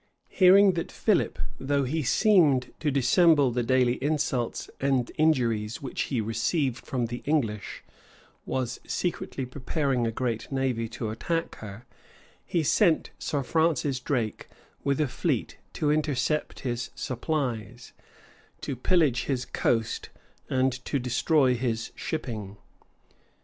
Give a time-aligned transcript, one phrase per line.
[0.29, 6.19] Hearing that Philip, though he seemed to dissemble the daily insults and injuries which he
[6.19, 7.83] received from the English,
[8.43, 11.85] was secretly preparing a great navy to attack her,
[12.49, 14.47] she sent Sir Francis Drake
[14.83, 17.93] with a fleet to intercept his supplies,
[18.61, 20.09] to pillage his coast,
[20.49, 22.57] and to destroy his shipping.